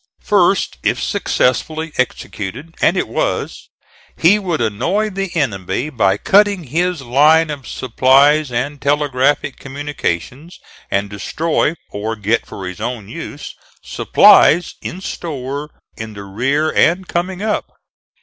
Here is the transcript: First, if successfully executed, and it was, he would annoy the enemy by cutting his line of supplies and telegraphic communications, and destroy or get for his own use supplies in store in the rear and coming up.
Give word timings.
First, 0.23 0.79
if 0.81 0.99
successfully 0.99 1.91
executed, 1.99 2.73
and 2.81 2.97
it 2.97 3.07
was, 3.07 3.69
he 4.17 4.39
would 4.39 4.59
annoy 4.59 5.11
the 5.11 5.29
enemy 5.35 5.91
by 5.91 6.17
cutting 6.17 6.63
his 6.63 7.03
line 7.03 7.51
of 7.51 7.67
supplies 7.67 8.51
and 8.51 8.81
telegraphic 8.81 9.57
communications, 9.59 10.57
and 10.89 11.07
destroy 11.07 11.75
or 11.91 12.15
get 12.15 12.47
for 12.47 12.65
his 12.67 12.81
own 12.81 13.09
use 13.09 13.53
supplies 13.83 14.73
in 14.81 15.01
store 15.01 15.69
in 15.95 16.13
the 16.15 16.23
rear 16.23 16.73
and 16.73 17.07
coming 17.07 17.43
up. 17.43 17.71